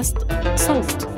بودكاست 0.00 0.26
صوت. 0.54 1.08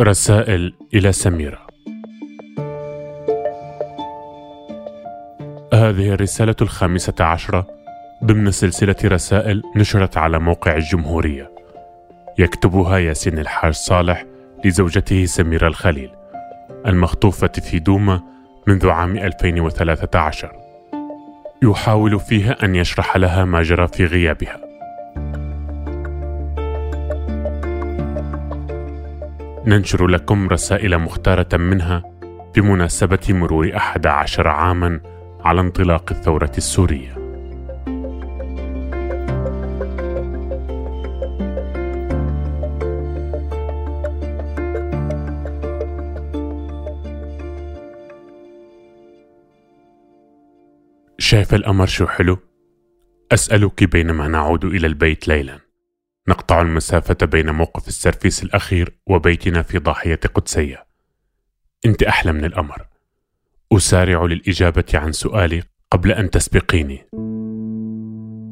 رسائل 0.00 0.74
إلى 0.94 1.12
سميرة. 1.12 1.66
هذه 5.74 6.14
الرسالة 6.14 6.54
الخامسة 6.62 7.14
عشرة 7.20 7.66
ضمن 8.24 8.50
سلسلة 8.50 8.96
رسائل 9.04 9.62
نشرت 9.76 10.16
على 10.16 10.38
موقع 10.38 10.76
الجمهورية. 10.76 11.50
يكتبها 12.38 12.98
ياسين 12.98 13.38
الحاج 13.38 13.72
صالح 13.72 14.24
لزوجته 14.64 15.24
سميرة 15.24 15.66
الخليل 15.66 16.10
المخطوفة 16.86 17.48
في 17.48 17.78
دوما 17.78 18.20
منذ 18.66 18.88
عام 18.88 19.16
2013 19.16 20.61
يحاول 21.62 22.20
فيها 22.20 22.64
أن 22.64 22.74
يشرح 22.74 23.16
لها 23.16 23.44
ما 23.44 23.62
جرى 23.62 23.88
في 23.88 24.04
غيابها. 24.04 24.60
ننشر 29.66 30.06
لكم 30.06 30.48
رسائل 30.48 30.98
مختارة 30.98 31.56
منها 31.56 32.02
بمناسبة 32.54 33.18
مرور 33.28 33.76
أحد 33.76 34.06
عشر 34.06 34.48
عاما 34.48 35.00
على 35.44 35.60
انطلاق 35.60 36.10
الثورة 36.10 36.52
السورية. 36.58 37.21
شايف 51.32 51.54
القمر 51.54 51.86
شو 51.86 52.06
حلو؟ 52.06 52.38
أسألك 53.32 53.84
بينما 53.84 54.28
نعود 54.28 54.64
إلى 54.64 54.86
البيت 54.86 55.28
ليلا. 55.28 55.58
نقطع 56.28 56.60
المسافة 56.60 57.26
بين 57.26 57.50
موقف 57.50 57.88
السرفيس 57.88 58.42
الأخير 58.42 58.98
وبيتنا 59.06 59.62
في 59.62 59.78
ضاحية 59.78 60.20
قدسية. 60.34 60.86
أنت 61.86 62.02
أحلى 62.02 62.32
من 62.32 62.44
القمر 62.44 62.86
أسارع 63.72 64.24
للإجابة 64.24 64.84
عن 64.94 65.12
سؤالي 65.12 65.62
قبل 65.90 66.12
أن 66.12 66.30
تسبقيني. 66.30 67.06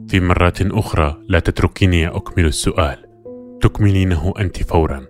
في 0.08 0.20
مرات 0.20 0.62
أخرى 0.62 1.23
لا 1.28 1.39
تتركيني 1.39 2.08
أكمل 2.08 2.47
السؤال. 2.47 3.05
تكملينه 3.62 4.34
أنت 4.39 4.62
فورا 4.62 5.06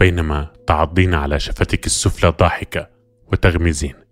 بينما 0.00 0.52
تعضين 0.66 1.14
على 1.14 1.40
شفتك 1.40 1.86
السفلى 1.86 2.30
ضاحكة 2.30 2.88
وتغمزين. 3.32 4.03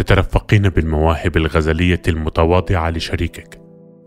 تترفقين 0.00 0.68
بالمواهب 0.68 1.36
الغزلية 1.36 2.02
المتواضعة 2.08 2.90
لشريكك 2.90 3.60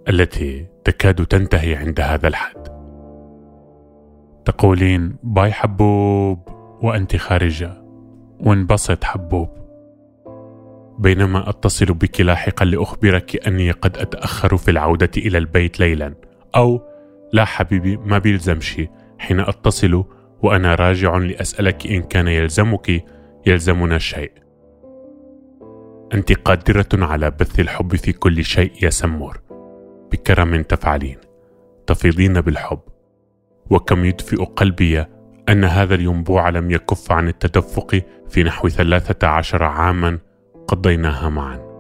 التي 0.09 0.66
تكاد 0.83 1.25
تنتهي 1.25 1.75
عند 1.75 2.00
هذا 2.00 2.27
الحد. 2.27 2.67
تقولين 4.45 5.16
باي 5.23 5.52
حبوب 5.52 6.39
وأنت 6.81 7.16
خارجة. 7.16 7.83
وانبسط 8.39 9.03
حبوب. 9.03 9.50
بينما 11.00 11.50
أتصل 11.50 11.85
بك 11.85 12.22
لاحقا 12.22 12.66
لأخبرك 12.66 13.47
أني 13.47 13.72
قد 13.72 13.97
أتأخر 13.97 14.57
في 14.57 14.72
العودة 14.72 15.11
إلى 15.17 15.38
البيت 15.38 15.80
ليلا. 15.80 16.13
أو 16.55 16.81
لا 17.33 17.45
حبيبي 17.45 17.97
ما 17.97 18.17
بيلزم 18.17 18.61
شيء 18.61 18.89
حين 19.19 19.39
أتصل 19.39 20.03
وأنا 20.41 20.75
راجع 20.75 21.17
لأسألك 21.17 21.88
إن 21.88 22.02
كان 22.02 22.28
يلزمك 22.28 23.03
يلزمنا 23.45 23.97
شيء 23.97 24.42
أنت 26.14 26.33
قادرة 26.33 26.88
على 26.94 27.31
بث 27.31 27.59
الحب 27.59 27.95
في 27.95 28.14
كل 28.14 28.44
شيء 28.44 28.72
يا 28.83 28.89
سمور. 28.89 29.42
بكرم 30.12 30.62
تفعلين. 30.62 31.18
تفيضين 31.88 32.41
بالحب. 32.41 32.79
وكم 33.69 34.06
يدفئ 34.06 34.44
قلبي 34.44 35.06
أن 35.50 35.63
هذا 35.63 35.96
الينبوع 35.96 36.50
لم 36.50 36.72
يكف 36.72 37.12
عن 37.12 37.28
التدفق 37.28 38.01
في 38.29 38.44
نحو 38.44 38.69
ثلاثة 38.69 39.28
عشر 39.28 39.63
عاما 39.63 40.19
قضيناها 40.68 41.29
معا. 41.29 41.74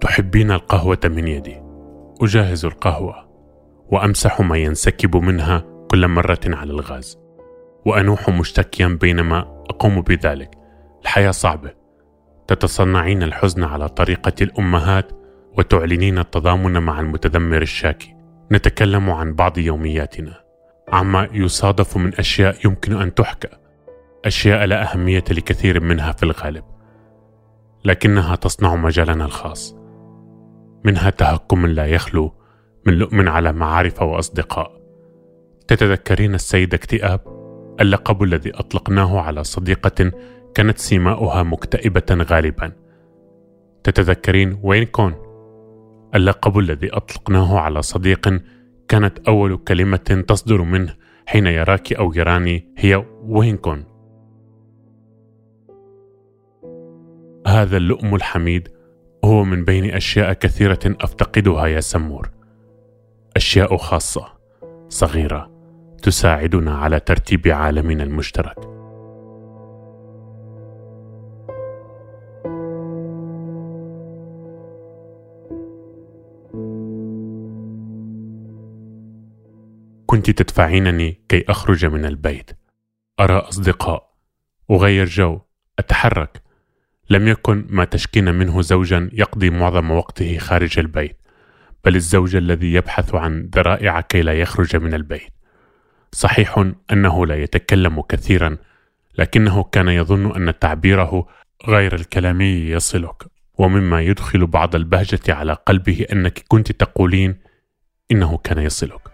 تحبين 0.00 0.50
القهوة 0.50 1.00
من 1.04 1.28
يدي. 1.28 1.62
أجهز 2.22 2.64
القهوة. 2.64 3.14
وأمسح 3.90 4.40
ما 4.40 4.56
ينسكب 4.56 5.16
منها 5.16 5.64
كل 5.90 6.08
مرة 6.08 6.40
على 6.46 6.70
الغاز. 6.70 7.18
وأنوح 7.86 8.28
مشتكيا 8.28 8.98
بينما 9.00 9.38
أقوم 9.70 10.00
بذلك. 10.00 10.50
الحياة 11.02 11.30
صعبة. 11.30 11.81
تتصنعين 12.52 13.22
الحزن 13.22 13.64
على 13.64 13.88
طريقة 13.88 14.32
الأمهات 14.40 15.12
وتعلنين 15.58 16.18
التضامن 16.18 16.82
مع 16.82 17.00
المتذمر 17.00 17.62
الشاكي. 17.62 18.14
نتكلم 18.52 19.10
عن 19.10 19.34
بعض 19.34 19.58
يومياتنا. 19.58 20.40
عما 20.88 21.28
يصادف 21.32 21.96
من 21.96 22.14
أشياء 22.14 22.56
يمكن 22.64 23.00
أن 23.00 23.14
تحكى. 23.14 23.48
أشياء 24.24 24.64
لا 24.64 24.92
أهمية 24.92 25.24
لكثير 25.30 25.80
منها 25.80 26.12
في 26.12 26.22
الغالب. 26.22 26.64
لكنها 27.84 28.36
تصنع 28.36 28.74
مجالنا 28.74 29.24
الخاص. 29.24 29.76
منها 30.84 31.10
تهكم 31.10 31.66
لا 31.66 31.86
يخلو 31.86 32.32
من 32.86 32.94
لؤم 32.94 33.28
على 33.28 33.52
معارف 33.52 34.02
وأصدقاء. 34.02 34.80
تتذكرين 35.68 36.34
السيدة 36.34 36.76
اكتئاب؟ 36.76 37.20
اللقب 37.80 38.22
الذي 38.22 38.50
أطلقناه 38.54 39.20
على 39.20 39.44
صديقة 39.44 40.12
كانت 40.54 40.78
سيماؤها 40.78 41.42
مكتئبة 41.42 42.24
غالبا. 42.30 42.72
تتذكرين 43.84 44.60
وين 44.62 44.84
كون؟ 44.84 45.14
اللقب 46.14 46.58
الذي 46.58 46.92
أطلقناه 46.92 47.58
على 47.58 47.82
صديق 47.82 48.40
كانت 48.88 49.18
أول 49.28 49.56
كلمة 49.56 50.24
تصدر 50.28 50.62
منه 50.62 50.94
حين 51.26 51.46
يراك 51.46 51.92
أو 51.92 52.12
يراني 52.14 52.68
هي 52.78 53.04
وين 53.22 53.56
كون؟ 53.56 53.84
هذا 57.46 57.76
اللؤم 57.76 58.14
الحميد 58.14 58.68
هو 59.24 59.44
من 59.44 59.64
بين 59.64 59.94
أشياء 59.94 60.32
كثيرة 60.32 60.80
أفتقدها 60.86 61.66
يا 61.66 61.80
سمور. 61.80 62.30
أشياء 63.36 63.76
خاصة 63.76 64.26
صغيرة 64.88 65.50
تساعدنا 66.02 66.74
على 66.74 67.00
ترتيب 67.00 67.48
عالمنا 67.48 68.02
المشترك. 68.02 68.81
كنت 80.12 80.30
تدفعينني 80.30 81.20
كي 81.28 81.44
أخرج 81.48 81.86
من 81.86 82.04
البيت. 82.04 82.50
أرى 83.20 83.34
أصدقاء. 83.34 84.14
أغير 84.70 85.06
جو. 85.06 85.40
أتحرك. 85.78 86.42
لم 87.10 87.28
يكن 87.28 87.66
ما 87.68 87.84
تشكين 87.84 88.34
منه 88.34 88.62
زوجا 88.62 89.10
يقضي 89.12 89.50
معظم 89.50 89.90
وقته 89.90 90.38
خارج 90.38 90.78
البيت 90.78 91.16
بل 91.84 91.96
الزوج 91.96 92.36
الذي 92.36 92.72
يبحث 92.72 93.14
عن 93.14 93.50
ذرائع 93.54 94.00
كي 94.00 94.22
لا 94.22 94.40
يخرج 94.40 94.76
من 94.76 94.94
البيت. 94.94 95.32
صحيح 96.12 96.72
أنه 96.92 97.26
لا 97.26 97.42
يتكلم 97.42 98.00
كثيرا 98.00 98.56
لكنه 99.18 99.64
كان 99.64 99.88
يظن 99.88 100.36
أن 100.36 100.58
تعبيره 100.58 101.26
غير 101.68 101.94
الكلامي 101.94 102.70
يصلك 102.70 103.22
ومما 103.58 104.00
يدخل 104.00 104.46
بعض 104.46 104.74
البهجة 104.74 105.34
على 105.34 105.52
قلبه 105.52 106.06
أنك 106.12 106.44
كنت 106.48 106.72
تقولين 106.72 107.36
إنه 108.10 108.38
كان 108.38 108.58
يصلك. 108.58 109.11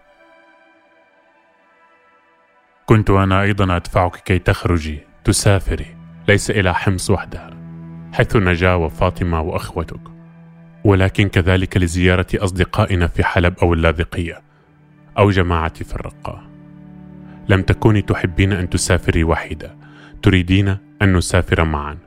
كنت 2.89 3.09
أنا 3.09 3.41
أيضا 3.41 3.75
أدفعك 3.75 4.15
كي 4.15 4.39
تخرجي. 4.39 4.99
تسافري. 5.23 5.85
ليس 6.27 6.51
إلى 6.51 6.73
حمص 6.73 7.09
وحدها 7.09 7.49
حيث 8.13 8.35
نجاة 8.35 8.77
وفاطمة 8.77 9.41
وأخوتك. 9.41 9.99
ولكن 10.83 11.29
كذلك 11.29 11.77
لزيارة 11.77 12.27
أصدقائنا 12.35 13.07
في 13.07 13.23
حلب 13.23 13.59
أو 13.61 13.73
اللاذقية 13.73 14.41
أو 15.17 15.29
جماعتي 15.29 15.83
في 15.83 15.95
الرقة. 15.95 16.49
لم 17.49 17.61
تكوني 17.61 18.01
تحبين 18.01 18.53
أن 18.53 18.69
تسافري 18.69 19.23
وحيدة. 19.23 19.75
تريدين 20.21 20.77
أن 21.01 21.13
نسافر 21.13 21.63
معا. 21.63 21.97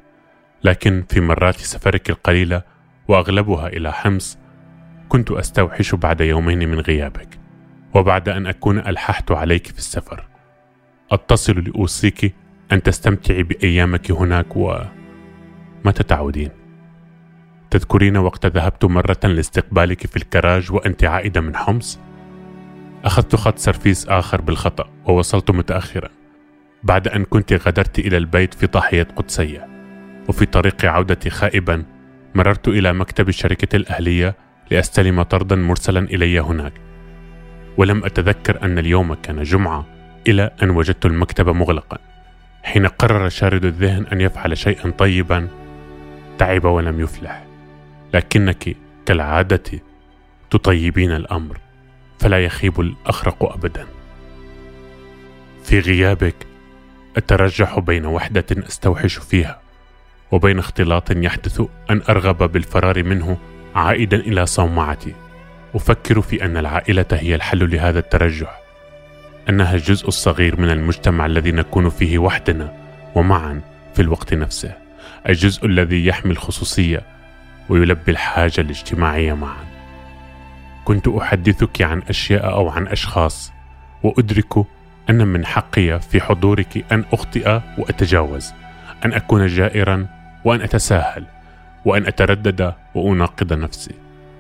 لكن 0.65 1.05
في 1.09 1.21
مرات 1.21 1.57
سفرك 1.57 2.11
القليلة 2.11 2.63
وأغلبها 3.09 3.67
إلى 3.67 3.93
حمص 3.93 4.39
كنت 5.09 5.31
أستوحش 5.31 5.95
بعد 5.95 6.21
يومين 6.21 6.69
من 6.69 6.81
غيابك 6.81 7.39
وبعد 7.95 8.29
أن 8.29 8.47
أكون 8.47 8.79
ألححت 8.79 9.31
عليك 9.33 9.67
في 9.67 9.79
السفر. 9.79 10.32
أتصل 11.13 11.59
لأوصيك 11.59 12.35
أن 12.73 12.83
تستمتعي 12.83 13.43
بأيامك 13.43 14.11
هناك 14.11 14.57
و 14.57 14.79
متى 15.85 16.03
تعودين؟ 16.03 16.51
تذكرين 17.71 18.17
وقت 18.17 18.47
ذهبت 18.47 18.85
مرة 18.85 19.19
لاستقبالك 19.25 20.07
في 20.07 20.17
الكراج 20.17 20.73
وأنت 20.73 21.05
عائدة 21.05 21.41
من 21.41 21.57
حمص؟ 21.57 22.01
أخذت 23.05 23.37
خط 23.37 23.59
سرفيس 23.59 24.09
آخر 24.09 24.41
بالخطأ 24.41 24.91
ووصلت 25.05 25.51
متأخرا 25.51 26.09
بعد 26.83 27.09
أن 27.09 27.25
كنت 27.25 27.53
غادرت 27.53 27.99
إلى 27.99 28.17
البيت 28.17 28.55
في 28.55 28.67
ضاحية 28.67 29.09
قدسية 29.17 29.69
وفي 30.29 30.47
طريق 30.47 30.85
عودتي 30.85 31.31
خائبا 31.31 31.85
مررت 32.35 32.69
إلى 32.69 32.93
مكتب 32.93 33.29
الشركة 33.29 33.77
الأهلية 33.77 34.37
لأستلم 34.71 35.23
طردا 35.23 35.57
مرسلا 35.57 36.01
إلي 36.01 36.41
هناك 36.41 36.73
ولم 37.77 38.05
أتذكر 38.05 38.63
أن 38.63 38.79
اليوم 38.79 39.15
كان 39.15 39.43
جمعة 39.43 40.02
إلى 40.29 40.51
أن 40.63 40.71
وجدت 40.71 41.07
المكتب 41.07 41.49
مغلقا 41.49 41.99
حين 42.63 42.87
قرر 42.87 43.29
شارد 43.29 43.65
الذهن 43.65 44.07
أن 44.13 44.21
يفعل 44.21 44.59
شيئا 44.59 44.91
طيبا 44.91 45.49
تعب 46.39 46.65
ولم 46.65 47.01
يفلح. 47.01 47.45
لكنك 48.15 48.77
كالعادة 49.07 49.81
تطيبين 50.51 51.11
الأمر 51.11 51.59
فلا 52.19 52.45
يخيب 52.45 52.81
الأخرق 52.81 53.53
أبدا. 53.53 53.87
في 55.65 55.81
غيابك 55.81 56.35
أترجح 57.17 57.79
بين 57.79 58.07
وحدة 58.07 58.47
أستوحش 58.51 59.19
فيها 59.19 59.61
وبين 60.33 60.59
اختلاط 60.59 61.11
يحدث 61.11 61.63
أن 61.91 62.03
أرغب 62.09 62.53
بالفرار 62.53 63.03
منه 63.03 63.39
عائدا 63.75 64.17
إلى 64.17 64.47
صومعتي. 64.47 65.15
أفكر 65.75 66.21
في 66.21 66.45
أن 66.45 66.57
العائلة 66.57 67.07
هي 67.13 67.35
الحل 67.35 67.71
لهذا 67.71 67.99
الترجح. 67.99 68.62
أنها 69.49 69.75
الجزء 69.75 70.09
الصغير 70.09 70.61
من 70.61 70.71
المجتمع 70.71 71.27
الذي 71.27 71.53
نكون 71.53 71.89
فيه 71.89 72.19
وحدنا 72.19 72.73
ومعا 73.15 73.61
في 73.95 74.03
الوقت 74.03 74.35
نفسه 74.35 74.75
الجزء 75.29 75.67
الذي 75.67 76.07
يحمي 76.07 76.33
الخصوصية 76.33 77.03
ويلبي 77.69 78.11
الحاجة 78.11 78.61
الاجتماعية 78.61 79.33
معا. 79.33 79.65
كنت 80.85 81.09
أحدثك 81.09 81.83
عن 81.83 82.03
أشياء 82.09 82.53
أو 82.53 82.69
عن 82.69 82.87
أشخاص 82.87 83.53
وأدرك 84.03 84.67
أن 85.11 85.27
من 85.27 85.47
حقي 85.47 86.01
في 86.01 86.21
حضورك 86.21 86.85
أن 86.93 87.05
أخطئ 87.13 87.61
وأتجاوز 87.79 88.53
أن 89.05 89.13
أكون 89.13 89.47
جائرا 89.47 90.07
وأن 90.45 90.61
أتساهل 90.61 91.25
وأن 91.85 92.07
أتردد 92.07 92.75
وأناقض 92.95 93.53
نفسي. 93.53 93.95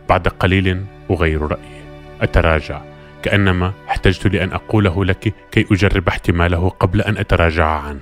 بعد 0.08 0.28
قليل 0.28 0.84
أغير 1.10 1.43
رأيي. 1.43 1.82
أتراجع. 2.20 2.92
كأنما 3.23 3.73
احتجت 3.89 4.27
لأن 4.27 4.53
أقوله 4.53 5.05
لك 5.05 5.35
كي 5.51 5.67
أجرب 5.71 6.09
احتماله 6.09 6.69
قبل 6.69 7.01
أن 7.01 7.17
أتراجع 7.19 7.67
عنه. 7.67 8.01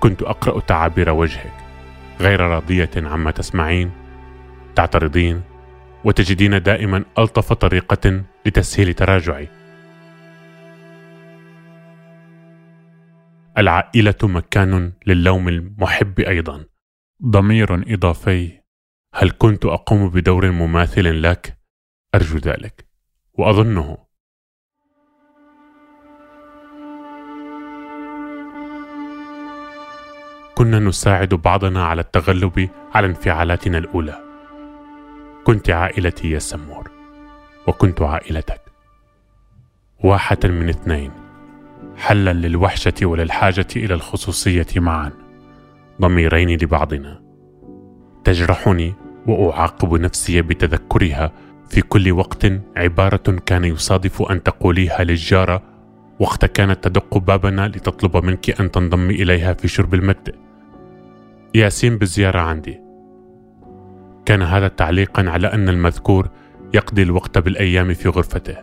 كنت 0.00 0.22
أقرأ 0.22 0.60
تعابير 0.60 1.10
وجهك 1.10 1.52
غير 2.20 2.40
راضية 2.40 2.90
عما 2.96 3.30
تسمعين 3.30 3.90
تعترضين 4.76 5.42
وتجدين 6.04 6.62
دائما 6.62 7.04
ألطف 7.18 7.52
طريقة 7.52 8.24
لتسهيل 8.46 8.94
تراجعي. 8.94 9.48
العائلة 13.58 14.14
مكان 14.22 14.92
للوم 15.06 15.48
المحب 15.48 16.20
أيضا. 16.20 16.64
ضمير 17.24 17.94
إضافي 17.94 18.60
هل 19.14 19.30
كنت 19.38 19.64
أقوم 19.64 20.08
بدور 20.08 20.50
مماثل 20.50 21.22
لك؟ 21.22 21.58
أرجو 22.14 22.38
ذلك. 22.38 22.86
وأظنه 23.34 23.98
كنا 30.64 30.78
نساعد 30.78 31.34
بعضنا 31.34 31.84
على 31.84 32.00
التغلب 32.00 32.68
على 32.94 33.06
انفعالاتنا 33.06 33.78
الأولى. 33.78 34.18
كنت 35.44 35.70
عائلتي 35.70 36.30
يا 36.30 36.38
سمور 36.38 36.90
وكنت 37.66 38.02
عائلتك. 38.02 38.60
واحة 40.04 40.38
من 40.44 40.68
اثنين 40.68 41.10
حلا 41.96 42.32
للوحشة 42.32 42.94
وللحاجة 43.02 43.66
إلى 43.76 43.94
الخصوصية 43.94 44.66
معا. 44.76 45.12
ضميرين 46.00 46.50
لبعضنا. 46.50 47.22
تجرحني 48.24 48.94
وأعاقب 49.26 49.94
نفسي 49.94 50.42
بتذكرها. 50.42 51.32
في 51.68 51.80
كل 51.80 52.12
وقت 52.12 52.46
عبارة 52.76 53.36
كان 53.46 53.64
يصادف 53.64 54.22
أن 54.22 54.42
تقوليها 54.42 55.04
للجارة 55.04 55.62
وقت 56.18 56.44
كانت 56.44 56.84
تدق 56.84 57.18
بابنا 57.18 57.68
لتطلب 57.68 58.24
منك 58.24 58.60
أن 58.60 58.70
تنضمي 58.70 59.14
إليها 59.14 59.52
في 59.52 59.68
شرب 59.68 59.94
المد. 59.94 60.43
ياسين 61.56 61.98
بالزيارة 61.98 62.38
عندي. 62.38 62.80
كان 64.26 64.42
هذا 64.42 64.68
تعليقا 64.68 65.30
على 65.30 65.46
أن 65.46 65.68
المذكور 65.68 66.28
يقضي 66.74 67.02
الوقت 67.02 67.38
بالأيام 67.38 67.94
في 67.94 68.08
غرفته. 68.08 68.56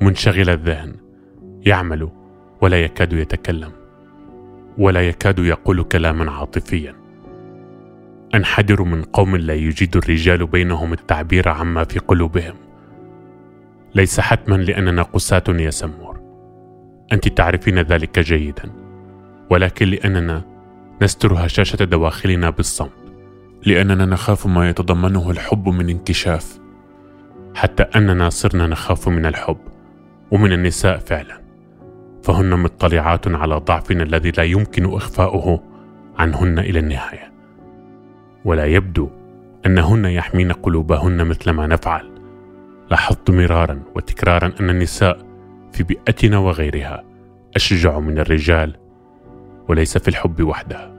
منشغل 0.00 0.50
الذهن. 0.50 0.94
يعمل 1.66 2.10
ولا 2.60 2.84
يكاد 2.84 3.12
يتكلم. 3.12 3.72
ولا 4.78 5.08
يكاد 5.08 5.38
يقول 5.38 5.82
كلاما 5.82 6.30
عاطفيا. 6.30 6.94
أنحدر 8.34 8.82
من 8.82 9.02
قوم 9.02 9.36
لا 9.36 9.54
يجيد 9.54 9.96
الرجال 9.96 10.46
بينهم 10.46 10.92
التعبير 10.92 11.48
عما 11.48 11.84
في 11.84 11.98
قلوبهم. 11.98 12.54
ليس 13.94 14.20
حتما 14.20 14.56
لاننا 14.56 15.02
قساة 15.02 15.44
يا 15.48 15.70
سمور. 15.70 16.20
أنت 17.12 17.28
تعرفين 17.28 17.78
ذلك 17.78 18.18
جيدا. 18.18 18.70
ولكن 19.50 19.86
لأننا 19.86 20.47
نستر 21.02 21.34
هشاشه 21.34 21.84
دواخلنا 21.84 22.50
بالصمت 22.50 22.90
لأننا 23.66 24.06
نخاف 24.06 24.46
ما 24.46 24.68
يتضمنه 24.68 25.30
الحب 25.30 25.68
من 25.68 25.88
انكشاف. 25.88 26.58
حتى 27.54 27.82
أننا 27.82 28.30
صرنا 28.30 28.66
نخاف 28.66 29.08
من 29.08 29.26
الحب 29.26 29.58
ومن 30.30 30.52
النساء 30.52 30.98
فعلا. 30.98 31.40
فهن 32.22 32.58
مطلعات 32.58 33.28
على 33.28 33.54
ضعفنا 33.54 34.02
الذي 34.02 34.30
لا 34.30 34.42
يمكن 34.42 34.94
إخفاؤه 34.94 35.62
عنهن 36.18 36.58
إلى 36.58 36.78
النهاية. 36.78 37.32
ولا 38.44 38.64
يبدو 38.64 39.10
أنهن 39.66 40.04
يحمين 40.04 40.52
قلوبهن 40.52 41.26
مثل 41.26 41.50
ما 41.50 41.66
نفعل. 41.66 42.10
لاحظت 42.90 43.30
مرارا 43.30 43.82
وتكرارا 43.94 44.52
أن 44.60 44.70
النساء 44.70 45.18
في 45.72 45.82
بيئتنا 45.82 46.38
وغيرها 46.38 47.04
أشجع 47.56 47.98
من 47.98 48.18
الرجال 48.18 48.87
وليس 49.68 49.98
في 49.98 50.08
الحب 50.08 50.42
وحده. 50.42 50.92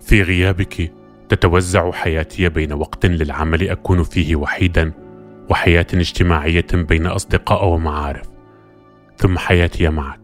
في 0.00 0.22
غيابك 0.22 0.92
تتوزع 1.28 1.90
حياتي 1.90 2.48
بين 2.48 2.72
وقت 2.72 3.06
للعمل 3.06 3.68
أكون 3.68 4.02
فيه 4.02 4.36
وحيدا 4.36 4.92
وحياة 5.50 5.86
اجتماعية 5.94 6.66
بين 6.72 7.06
أصدقاء 7.06 7.66
ومعارف 7.66 8.28
ثم 9.16 9.38
حياتي 9.38 9.88
معك. 9.88 10.20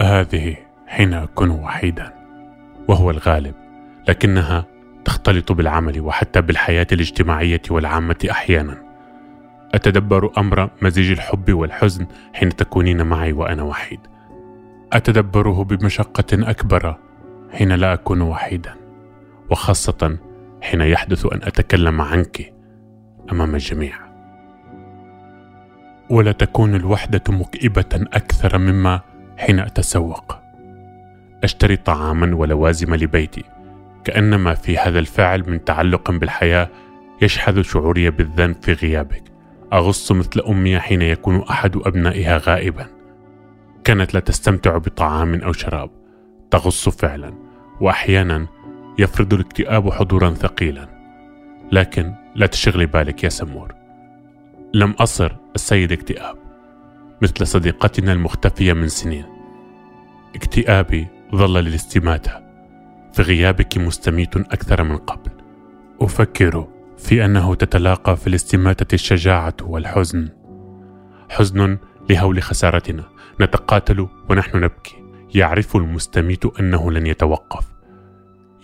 هذه 0.00 0.56
حين 0.86 1.14
أكون 1.14 1.50
وحيدا 1.50 2.12
وهو 2.88 3.10
الغالب 3.10 3.54
لكنها 4.08 4.66
تختلط 5.04 5.52
بالعمل 5.52 6.00
وحتى 6.00 6.40
بالحياة 6.40 6.86
الاجتماعية 6.92 7.62
والعامة 7.70 8.28
أحيانا. 8.30 8.82
أتدبر 9.74 10.30
أمر 10.38 10.70
مزيج 10.82 11.10
الحب 11.10 11.52
والحزن 11.52 12.06
حين 12.34 12.56
تكونين 12.56 13.06
معي 13.06 13.32
وأنا 13.32 13.62
وحيد. 13.62 14.00
أتدبره 14.92 15.64
بمشقة 15.64 16.50
أكبر 16.50 16.96
حين 17.50 17.72
لا 17.72 17.92
أكون 17.92 18.20
وحيدا 18.20 18.74
وخاصة 19.50 20.18
حين 20.62 20.80
يحدث 20.80 21.26
أن 21.32 21.40
أتكلم 21.42 22.00
عنك 22.00 22.54
أمام 23.32 23.54
الجميع. 23.54 23.94
ولا 26.10 26.32
تكون 26.32 26.74
الوحدة 26.74 27.22
مكئبة 27.28 28.06
أكثر 28.12 28.58
مما 28.58 29.00
حين 29.38 29.60
أتسوق. 29.60 30.38
أشتري 31.44 31.76
طعاما 31.76 32.36
ولوازم 32.36 32.94
لبيتي 32.94 33.44
كأنما 34.04 34.54
في 34.54 34.78
هذا 34.78 34.98
الفعل 34.98 35.50
من 35.50 35.64
تعلق 35.64 36.10
بالحياة 36.10 36.68
يشحذ 37.22 37.62
شعوري 37.62 38.10
بالذنب 38.10 38.56
في 38.62 38.72
غيابك. 38.72 39.22
أغص 39.72 40.12
مثل 40.12 40.40
أمي 40.48 40.80
حين 40.80 41.02
يكون 41.02 41.42
أحد 41.42 41.76
أبنائها 41.76 42.38
غائبا. 42.38 43.01
كانت 43.84 44.14
لا 44.14 44.20
تستمتع 44.20 44.78
بطعام 44.78 45.34
أو 45.34 45.52
شراب 45.52 45.90
تغص 46.50 46.88
فعلا 46.88 47.34
واحيانا 47.80 48.46
يفرض 48.98 49.34
الاكتئاب 49.34 49.90
حضورا 49.90 50.30
ثقيلا. 50.30 50.88
لكن 51.72 52.14
لا 52.34 52.46
تشغلي 52.46 52.86
بالك 52.86 53.24
يا 53.24 53.28
سمور. 53.28 53.74
لم 54.74 54.90
أصر 54.90 55.36
السيد 55.54 55.92
اكتئاب 55.92 56.36
مثل 57.22 57.46
صديقتنا 57.46 58.12
المختفية 58.12 58.72
من 58.72 58.88
سنين. 58.88 59.24
اكتئابي 60.34 61.06
ظل 61.34 61.54
للاستماتة. 61.54 62.32
في 63.12 63.22
غيابك 63.22 63.78
مستميت 63.78 64.36
أكثر 64.36 64.82
من 64.82 64.96
قبل. 64.96 65.30
أفكر 66.00 66.68
في 66.98 67.24
أنه 67.24 67.54
تتلاقى 67.54 68.16
في 68.16 68.26
الاستماتة 68.26 68.94
الشجاعة 68.94 69.56
والحزن. 69.62 70.28
حزن 71.30 71.78
لهول 72.10 72.42
خسارتنا. 72.42 73.11
نتقاتل 73.40 74.08
ونحن 74.30 74.60
نبكي. 74.60 75.04
يعرف 75.34 75.76
المستميت 75.76 76.46
أنه 76.60 76.90
لن 76.90 77.06
يتوقف. 77.06 77.64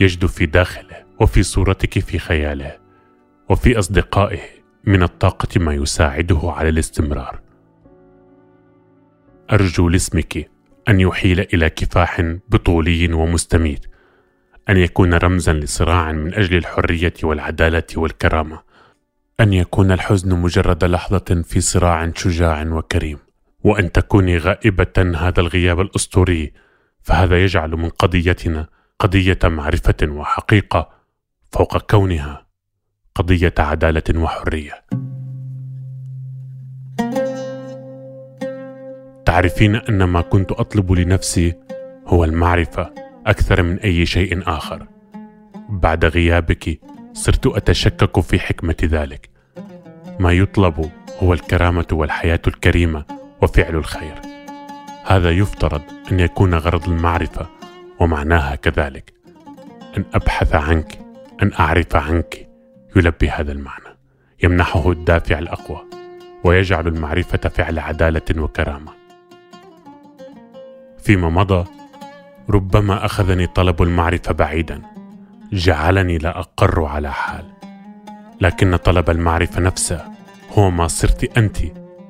يجد 0.00 0.26
في 0.26 0.46
داخله 0.46 1.04
وفي 1.20 1.42
صورتك 1.42 1.98
في 1.98 2.18
خياله 2.18 2.76
وفي 3.48 3.78
أصدقائه 3.78 4.40
من 4.84 5.02
الطاقة 5.02 5.60
ما 5.60 5.74
يساعده 5.74 6.40
على 6.44 6.68
الاستمرار. 6.68 7.40
أرجو 9.52 9.88
لاسمك 9.88 10.50
أن 10.88 11.00
يحيل 11.00 11.40
إلى 11.40 11.70
كفاح 11.70 12.20
بطولي 12.48 13.12
ومستميت 13.12 13.86
أن 14.68 14.76
يكون 14.76 15.14
رمزا 15.14 15.52
لصراع 15.52 16.12
من 16.12 16.34
أجل 16.34 16.56
الحرية 16.56 17.14
والعدالة 17.22 17.84
والكرامة 17.96 18.60
أن 19.40 19.52
يكون 19.52 19.92
الحزن 19.92 20.38
مجرد 20.38 20.84
لحظة 20.84 21.42
في 21.44 21.60
صراع 21.60 22.12
شجاع 22.14 22.62
وكريم. 22.62 23.27
وأن 23.64 23.92
تكوني 23.92 24.38
غائبة 24.38 25.16
هذا 25.16 25.40
الغياب 25.40 25.80
الأسطوري 25.80 26.52
فهذا 27.02 27.42
يجعل 27.44 27.70
من 27.70 27.88
قضيتنا 27.88 28.66
قضية 28.98 29.38
معرفة 29.44 29.94
وحقيقة 30.02 30.90
فوق 31.52 31.78
كونها 31.78 32.46
قضية 33.14 33.54
عدالة 33.58 34.22
وحرية. 34.22 34.84
تعرفين 39.26 39.76
أن 39.76 40.04
ما 40.04 40.20
كنت 40.20 40.52
أطلب 40.52 40.92
لنفسي 40.92 41.54
هو 42.06 42.24
المعرفة 42.24 42.94
أكثر 43.26 43.62
من 43.62 43.78
أي 43.78 44.06
شيء 44.06 44.42
آخر. 44.46 44.86
بعد 45.68 46.04
غيابك 46.04 46.80
صرت 47.12 47.46
أتشكك 47.46 48.20
في 48.20 48.38
حكمة 48.38 48.76
ذلك. 48.84 49.30
ما 50.20 50.32
يطلب 50.32 50.90
هو 51.22 51.32
الكرامة 51.32 51.86
والحياة 51.92 52.40
الكريمة 52.46 53.17
وفعل 53.42 53.76
الخير. 53.76 54.14
هذا 55.04 55.30
يفترض 55.30 55.82
أن 56.12 56.20
يكون 56.20 56.54
غرض 56.54 56.88
المعرفة 56.88 57.46
ومعناها 58.00 58.54
كذلك 58.54 59.12
أن 59.96 60.04
أبحث 60.14 60.54
عنك 60.54 60.98
أن 61.42 61.52
أعرف 61.60 61.96
عنك 61.96 62.48
يلبي 62.96 63.30
هذا 63.30 63.52
المعنى 63.52 63.96
يمنحه 64.42 64.90
الدافع 64.90 65.38
الأقوى 65.38 65.80
ويجعل 66.44 66.86
المعرفة 66.86 67.48
فعل 67.48 67.78
عدالة 67.78 68.42
وكرامة 68.42 68.92
فيما 70.98 71.28
مضى 71.28 71.64
ربما 72.50 73.04
أخذني 73.04 73.46
طلب 73.46 73.82
المعرفة 73.82 74.32
بعيدا 74.32 74.82
جعلني 75.52 76.18
لا 76.18 76.38
أقر 76.38 76.84
على 76.84 77.12
حال 77.12 77.44
لكن 78.40 78.76
طلب 78.76 79.10
المعرفة 79.10 79.60
نفسه 79.60 80.04
هو 80.58 80.70
ما 80.70 80.88
صرت 80.88 81.38
أنت 81.38 81.58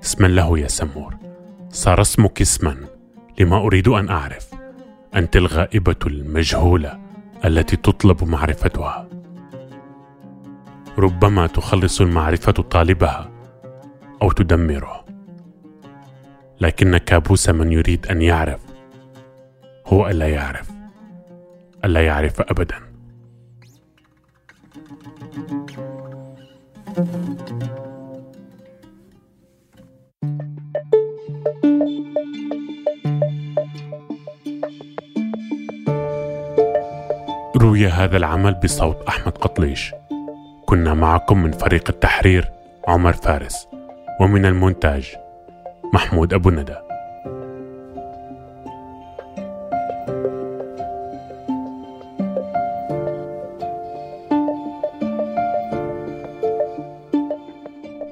اسما 0.02 0.26
له 0.26 0.58
يا 0.58 0.68
سمور. 0.68 1.14
صار 1.70 2.00
اسمك 2.00 2.40
اسما 2.40 2.76
لما 3.40 3.56
أريد 3.56 3.88
أن 3.88 4.08
أعرف. 4.08 4.48
أنت 5.14 5.36
الغائبة 5.36 5.96
المجهولة 6.06 7.00
التي 7.44 7.76
تطلب 7.76 8.24
معرفتها. 8.24 9.08
ربما 10.98 11.46
تخلص 11.46 12.00
المعرفة 12.00 12.52
طالبها 12.52 13.30
أو 14.22 14.32
تدمره. 14.32 15.04
لكن 16.60 16.96
كابوس 16.96 17.48
من 17.48 17.72
يريد 17.72 18.06
أن 18.06 18.22
يعرف 18.22 18.60
هو 19.86 20.08
ألا 20.08 20.28
يعرف. 20.28 20.70
ألا 21.84 22.06
يعرف 22.06 22.40
أبدا. 22.40 22.88
روي 37.78 37.88
هذا 37.88 38.16
العمل 38.16 38.54
بصوت 38.54 39.08
أحمد 39.08 39.32
قطليش. 39.32 39.94
كنا 40.66 40.94
معكم 40.94 41.42
من 41.42 41.52
فريق 41.52 41.84
التحرير 41.88 42.50
عمر 42.88 43.12
فارس 43.12 43.68
ومن 44.20 44.46
المونتاج 44.46 45.16
محمود 45.94 46.34
أبو 46.34 46.50
ندى. 46.50 46.74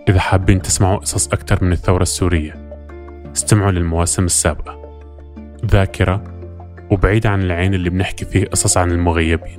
إذا 0.09 0.21
حابين 0.21 0.63
تسمعوا 0.63 0.97
قصص 0.97 1.29
أكثر 1.29 1.65
من 1.65 1.73
الثورة 1.73 2.03
السورية 2.03 2.55
استمعوا 3.37 3.71
للمواسم 3.71 4.25
السابقة. 4.25 5.01
ذاكرة 5.65 6.36
وبعيد 6.97 7.26
عن 7.26 7.43
العين 7.43 7.75
اللي 7.75 7.91
بنحكي 7.91 8.25
فيه 8.25 8.45
قصص 8.45 8.76
عن 8.76 8.93
المغيبين. 8.93 9.59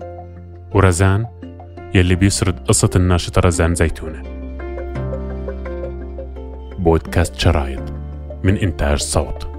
ورزان 0.74 1.26
يلي 1.96 2.16
بيسرد 2.16 2.60
قصة 2.60 2.90
الناشطة 2.96 3.42
رزان 3.42 3.76
زيتونة. 3.76 4.24
بودكاست 6.80 7.40
شرايط 7.40 7.94
من 8.44 8.58
إنتاج 8.58 8.98
صوت. 8.98 9.57